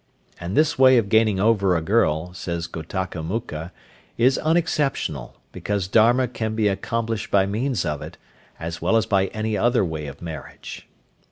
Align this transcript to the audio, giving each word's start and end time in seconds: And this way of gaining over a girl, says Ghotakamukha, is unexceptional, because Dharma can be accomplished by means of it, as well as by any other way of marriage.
And 0.39 0.57
this 0.57 0.79
way 0.79 0.97
of 0.97 1.09
gaining 1.09 1.39
over 1.39 1.75
a 1.77 1.79
girl, 1.83 2.33
says 2.33 2.65
Ghotakamukha, 2.67 3.71
is 4.17 4.39
unexceptional, 4.43 5.35
because 5.51 5.87
Dharma 5.87 6.27
can 6.27 6.55
be 6.55 6.67
accomplished 6.67 7.29
by 7.29 7.45
means 7.45 7.85
of 7.85 8.01
it, 8.01 8.17
as 8.59 8.81
well 8.81 8.97
as 8.97 9.05
by 9.05 9.27
any 9.27 9.55
other 9.55 9.85
way 9.85 10.07
of 10.07 10.19
marriage. 10.19 10.87